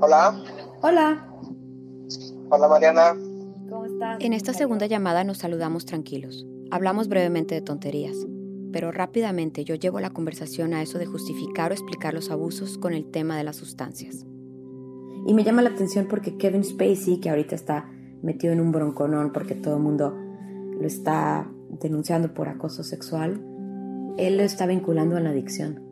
[0.00, 0.42] Hola.
[0.82, 1.28] Hola.
[2.50, 3.14] Hola Mariana.
[3.68, 4.18] ¿Cómo estás?
[4.20, 6.46] En esta segunda llamada nos saludamos tranquilos.
[6.70, 8.16] Hablamos brevemente de tonterías,
[8.72, 12.94] pero rápidamente yo llevo la conversación a eso de justificar o explicar los abusos con
[12.94, 14.26] el tema de las sustancias.
[15.26, 17.90] Y me llama la atención porque Kevin Spacey, que ahorita está
[18.22, 20.14] metido en un bronconón porque todo el mundo
[20.78, 23.42] lo está denunciando por acoso sexual,
[24.16, 25.82] él lo está vinculando a la adicción.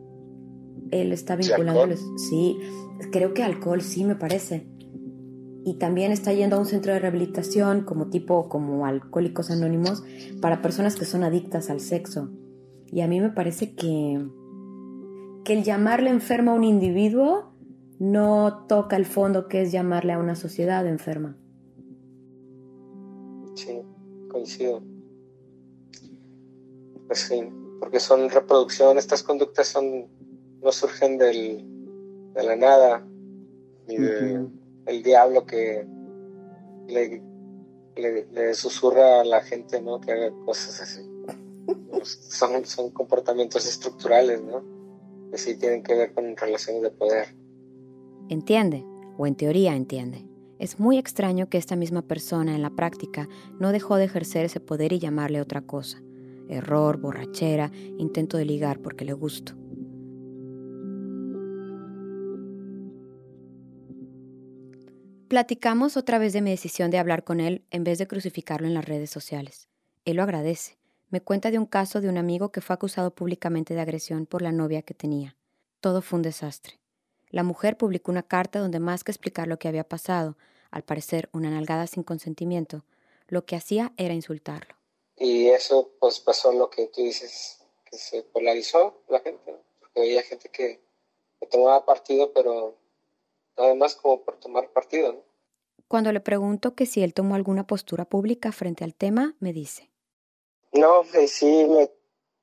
[0.91, 2.57] Él está vinculando, sí,
[3.11, 4.67] creo que alcohol sí me parece.
[5.65, 10.03] Y también está yendo a un centro de rehabilitación como tipo como alcohólicos anónimos
[10.41, 12.29] para personas que son adictas al sexo.
[12.91, 14.23] Y a mí me parece que
[15.43, 17.53] que el llamarle enfermo a un individuo
[17.99, 21.37] no toca el fondo que es llamarle a una sociedad enferma.
[23.55, 23.81] Sí,
[24.29, 24.81] coincido.
[27.07, 27.43] Pues sí,
[27.79, 30.07] porque son reproducción, estas conductas son
[30.61, 31.65] no surgen del,
[32.33, 33.05] de la nada,
[33.87, 34.49] ni del
[34.85, 35.85] el diablo que
[36.87, 37.23] le,
[37.95, 39.99] le, susurra a la gente, ¿no?
[40.01, 41.09] Que haga cosas así.
[42.03, 44.63] son, son comportamientos estructurales, ¿no?
[45.31, 47.35] Que sí tienen que ver con relaciones de poder.
[48.29, 48.85] Entiende,
[49.17, 50.25] o en teoría entiende.
[50.59, 53.27] Es muy extraño que esta misma persona en la práctica
[53.59, 56.01] no dejó de ejercer ese poder y llamarle otra cosa.
[56.49, 59.53] Error, borrachera, intento de ligar porque le gusto.
[65.33, 68.75] Platicamos otra vez de mi decisión de hablar con él en vez de crucificarlo en
[68.75, 69.67] las redes sociales.
[70.05, 70.77] Él lo agradece.
[71.09, 74.43] Me cuenta de un caso de un amigo que fue acusado públicamente de agresión por
[74.43, 75.35] la novia que tenía.
[75.79, 76.79] Todo fue un desastre.
[77.29, 80.37] La mujer publicó una carta donde más que explicar lo que había pasado,
[80.69, 82.85] al parecer una nalgada sin consentimiento,
[83.27, 84.75] lo que hacía era insultarlo.
[85.17, 90.23] Y eso pues pasó lo que tú dices, que se polarizó la gente, porque había
[90.23, 90.81] gente que,
[91.51, 92.77] tomaba partido, pero
[93.57, 95.25] nada más como por tomar partido.
[95.89, 99.91] Cuando le pregunto que si él tomó alguna postura pública frente al tema, me dice.
[100.71, 101.91] No, sí me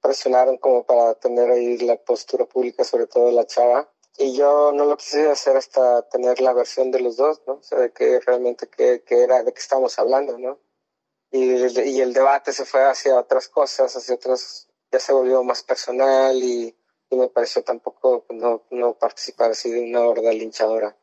[0.02, 4.84] presionaron como para tener ahí la postura pública, sobre todo la chava y yo no
[4.84, 7.54] lo quise hacer hasta tener la versión de los dos, ¿no?
[7.54, 10.58] O sea, de que realmente qué, era, de qué estábamos hablando, ¿no?
[11.32, 15.62] Y, y, el debate se fue hacia otras cosas, hacia otras, ya se volvió más
[15.62, 16.74] personal y,
[17.08, 20.96] y me pareció tampoco no, no participar así de una horda linchadora.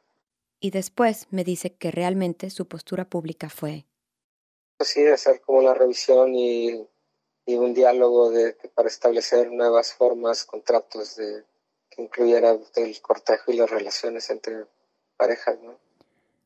[0.60, 3.86] Y después me dice que realmente su postura pública fue...
[4.78, 6.88] Pues sí, de hacer como la revisión y,
[7.46, 11.44] y un diálogo de, para establecer nuevas formas, contratos de,
[11.98, 14.66] incluyera el cortejo y las relaciones entre
[15.18, 15.58] parejas.
[15.62, 15.78] ¿no?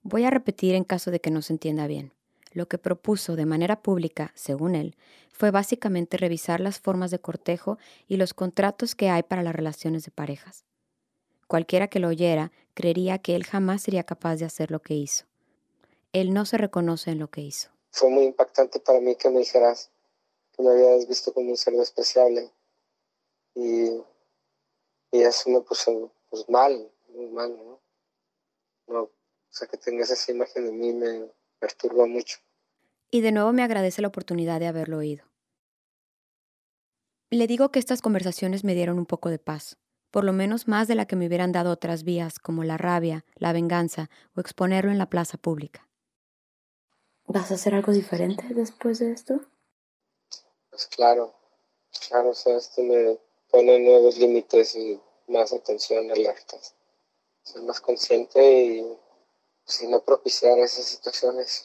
[0.04, 2.13] Voy a repetir en caso de que no se entienda bien.
[2.52, 4.96] Lo que propuso de manera pública, según él,
[5.32, 10.04] fue básicamente revisar las formas de cortejo y los contratos que hay para las relaciones
[10.04, 10.66] de parejas.
[11.48, 15.26] Cualquiera que lo oyera creería que él jamás sería capaz de hacer lo que hizo.
[16.14, 17.70] Él no se reconoce en lo que hizo.
[17.92, 19.90] Fue muy impactante para mí que me dijeras
[20.56, 22.52] que me habías visto como un ser despreciable.
[23.56, 24.02] Y
[25.12, 27.82] y eso me puso pues, mal, muy mal, ¿no?
[28.88, 29.02] ¿no?
[29.04, 29.12] O
[29.54, 31.30] sea, que tengas esa imagen de mí me
[31.62, 32.39] perturba mucho.
[33.12, 35.26] Y de nuevo me agradece la oportunidad de haberlo oído.
[37.30, 39.78] Le digo que estas conversaciones me dieron un poco de paz,
[40.10, 43.24] por lo menos más de la que me hubieran dado otras vías como la rabia,
[43.36, 45.88] la venganza o exponerlo en la plaza pública.
[47.28, 49.39] ¿Vas a hacer algo diferente después de esto?
[50.69, 51.34] Pues claro,
[52.10, 53.17] claro, o sea, esto me,
[53.52, 56.73] pone nuevos límites y más atención, alertas.
[57.44, 58.98] Ser más consciente y
[59.72, 61.63] si no propiciar esas situaciones.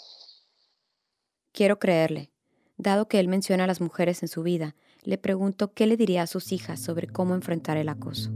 [1.52, 2.30] Quiero creerle.
[2.76, 6.22] Dado que él menciona a las mujeres en su vida, le pregunto qué le diría
[6.22, 8.30] a sus hijas sobre cómo enfrentar el acoso.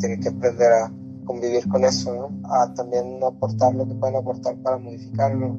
[0.00, 0.92] Tiene que aprender a
[1.24, 2.50] convivir con eso, ¿no?
[2.50, 5.56] a también aportar lo que pueden aportar para modificarlo,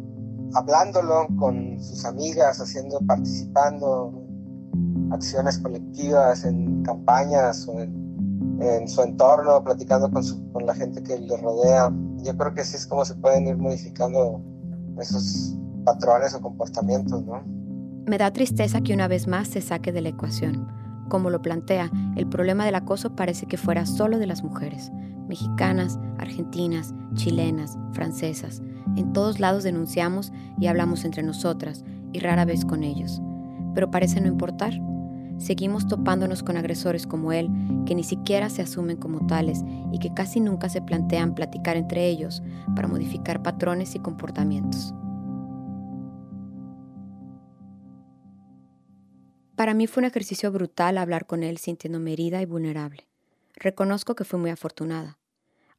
[0.53, 4.11] hablándolo con sus amigas, haciendo, participando,
[5.11, 8.03] acciones colectivas, en campañas o en,
[8.87, 11.91] su entorno, platicando con, con la gente que le rodea.
[12.23, 14.41] Yo creo que así es como se pueden ir modificando
[14.99, 17.43] esos patrones o comportamientos, ¿no?
[18.05, 20.67] Me da tristeza que una vez más se saque de la ecuación,
[21.09, 24.91] Como lo plantea, el problema del acoso parece que fuera solo de las mujeres,
[25.27, 28.61] mexicanas, argentinas, chilenas, francesas.
[28.95, 31.83] En todos lados denunciamos y hablamos entre nosotras
[32.13, 33.21] y rara vez con ellos.
[33.75, 34.73] Pero parece no importar.
[35.43, 37.49] Seguimos topándonos con agresores como él,
[37.85, 39.59] que ni siquiera se asumen como tales
[39.91, 42.41] y que casi nunca se plantean platicar entre ellos
[42.77, 44.93] para modificar patrones y comportamientos.
[49.57, 53.09] Para mí fue un ejercicio brutal hablar con él sintiéndome herida y vulnerable.
[53.57, 55.19] Reconozco que fui muy afortunada.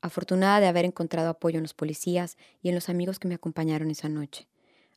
[0.03, 3.91] Afortunada de haber encontrado apoyo en los policías y en los amigos que me acompañaron
[3.91, 4.47] esa noche.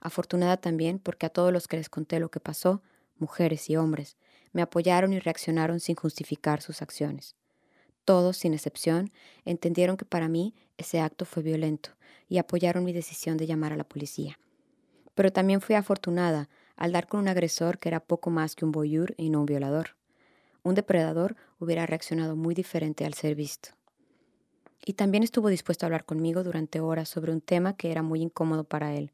[0.01, 2.81] Afortunada también porque a todos los que les conté lo que pasó,
[3.17, 4.17] mujeres y hombres,
[4.53, 7.35] me apoyaron y reaccionaron sin justificar sus acciones.
[8.05, 9.11] Todos, sin excepción,
[9.43, 11.89] entendieron que para mí ese acto fue violento
[12.29, 14.39] y apoyaron mi decisión de llamar a la policía.
[15.15, 18.71] Pero también fui afortunada al dar con un agresor que era poco más que un
[18.71, 19.95] voyeur y no un violador.
[20.63, 23.69] Un depredador hubiera reaccionado muy diferente al ser visto.
[24.85, 28.21] Y también estuvo dispuesto a hablar conmigo durante horas sobre un tema que era muy
[28.21, 29.11] incómodo para él,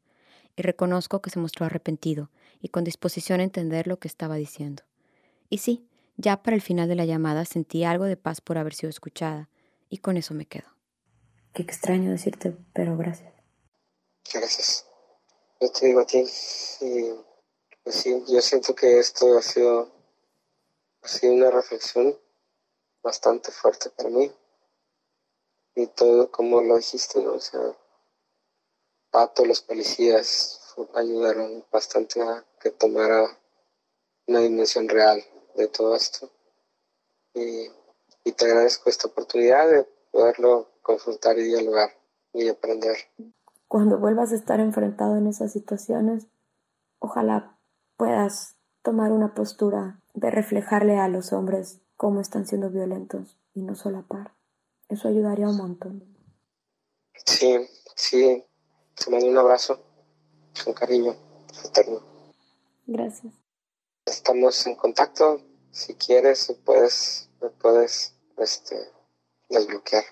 [0.56, 2.30] y reconozco que se mostró arrepentido
[2.60, 4.84] y con disposición a entender lo que estaba diciendo.
[5.54, 8.74] Y sí, ya para el final de la llamada sentí algo de paz por haber
[8.74, 9.48] sido escuchada,
[9.88, 10.66] y con eso me quedo.
[11.52, 13.32] Qué extraño decirte, pero gracias.
[14.32, 14.84] Gracias.
[15.60, 16.22] Yo te digo a ti,
[17.84, 19.92] pues sí, yo siento que esto ha sido,
[21.02, 22.18] ha sido una reflexión
[23.00, 24.32] bastante fuerte para mí.
[25.76, 27.34] Y todo como lo dijiste, ¿no?
[27.34, 27.60] O sea,
[29.12, 33.38] Pato, los policías ayudaron bastante a que tomara
[34.26, 35.24] una dimensión real
[35.54, 36.30] de todo esto.
[37.34, 37.68] Y,
[38.24, 41.90] y te agradezco esta oportunidad de poderlo consultar y dialogar
[42.32, 42.96] y aprender.
[43.68, 46.26] Cuando vuelvas a estar enfrentado en esas situaciones,
[46.98, 47.58] ojalá
[47.96, 53.74] puedas tomar una postura de reflejarle a los hombres cómo están siendo violentos y no
[53.74, 54.32] solapar.
[54.88, 56.04] Eso ayudaría un montón.
[57.24, 58.44] Sí, sí.
[58.94, 59.80] Te mando un abrazo
[60.64, 61.14] con cariño
[61.64, 62.00] eterno.
[62.86, 63.32] Gracias.
[64.04, 65.42] Estamos en contacto.
[65.70, 68.76] Si quieres, puedes, me puedes este,
[69.48, 70.04] desbloquear.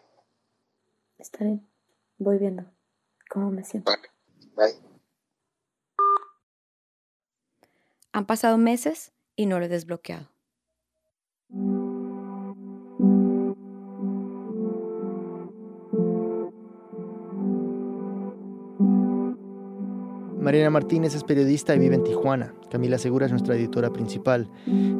[1.18, 1.68] Está bien.
[2.18, 2.64] Voy viendo
[3.28, 3.90] cómo me siento.
[3.90, 4.10] Vale.
[4.54, 4.92] Bye.
[8.12, 10.31] Han pasado meses y no lo he desbloqueado.
[20.42, 22.52] Mariana Martínez es periodista y vive en Tijuana.
[22.68, 24.48] Camila Segura es nuestra editora principal.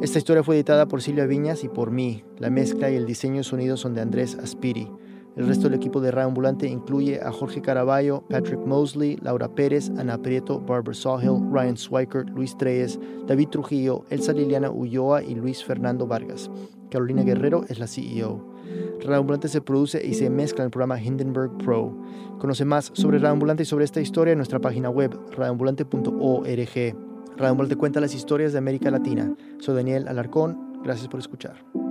[0.01, 2.23] Esta historia fue editada por Silvia Viñas y por mí.
[2.37, 4.89] La mezcla y el diseño de sonido son de Andrés Aspiri.
[5.35, 9.91] El resto del equipo de Radio Ambulante incluye a Jorge Caraballo, Patrick Mosley, Laura Pérez,
[9.97, 15.61] Ana Prieto, Barbara Sawhill, Ryan Swikert, Luis Treyes, David Trujillo, Elsa Liliana Ulloa y Luis
[15.61, 16.49] Fernando Vargas.
[16.89, 18.52] Carolina Guerrero es la CEO.
[19.01, 21.95] Radio Ambulante se produce y se mezcla en el programa Hindenburg Pro.
[22.39, 26.95] Conoce más sobre Radio Ambulante y sobre esta historia en nuestra página web, radioambulante.org.
[27.37, 29.33] Radio Ambulante cuenta las historias de América Latina.
[29.59, 30.81] Soy Daniel Alarcón.
[30.83, 31.82] Gracias por escuchar.